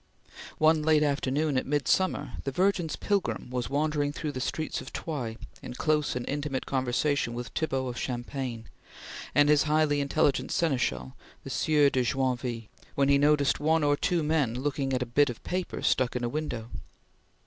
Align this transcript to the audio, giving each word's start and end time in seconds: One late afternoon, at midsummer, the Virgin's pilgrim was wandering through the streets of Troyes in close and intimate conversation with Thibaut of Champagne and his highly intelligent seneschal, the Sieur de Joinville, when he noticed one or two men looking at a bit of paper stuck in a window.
One 0.57 0.81
late 0.81 1.03
afternoon, 1.03 1.59
at 1.59 1.67
midsummer, 1.67 2.31
the 2.43 2.51
Virgin's 2.51 2.95
pilgrim 2.95 3.51
was 3.51 3.69
wandering 3.69 4.11
through 4.11 4.31
the 4.31 4.41
streets 4.41 4.81
of 4.81 4.91
Troyes 4.91 5.37
in 5.61 5.75
close 5.75 6.15
and 6.15 6.27
intimate 6.27 6.65
conversation 6.65 7.35
with 7.35 7.49
Thibaut 7.49 7.87
of 7.87 7.99
Champagne 8.01 8.67
and 9.35 9.47
his 9.47 9.61
highly 9.69 10.01
intelligent 10.01 10.51
seneschal, 10.51 11.15
the 11.43 11.51
Sieur 11.51 11.91
de 11.91 12.03
Joinville, 12.03 12.67
when 12.95 13.09
he 13.09 13.19
noticed 13.19 13.59
one 13.59 13.83
or 13.83 13.95
two 13.95 14.23
men 14.23 14.55
looking 14.55 14.91
at 14.91 15.03
a 15.03 15.05
bit 15.05 15.29
of 15.29 15.43
paper 15.43 15.83
stuck 15.83 16.15
in 16.15 16.23
a 16.23 16.29
window. 16.29 16.71